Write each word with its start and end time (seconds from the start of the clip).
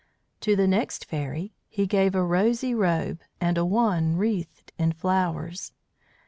To 0.39 0.55
the 0.55 0.65
next 0.65 1.05
fairy 1.05 1.53
he 1.69 1.85
gave 1.85 2.15
a 2.15 2.23
rosy 2.23 2.73
robe 2.73 3.19
and 3.39 3.55
a 3.55 3.63
wand 3.63 4.17
wreathed 4.17 4.73
in 4.79 4.93
flowers. 4.93 5.73